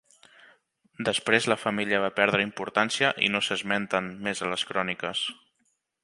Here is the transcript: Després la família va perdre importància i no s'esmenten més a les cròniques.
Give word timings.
Després 1.09 1.47
la 1.51 1.57
família 1.65 1.99
va 2.05 2.09
perdre 2.19 2.45
importància 2.45 3.11
i 3.27 3.29
no 3.35 3.41
s'esmenten 3.49 4.09
més 4.29 4.41
a 4.47 4.49
les 4.55 4.65
cròniques. 4.71 5.23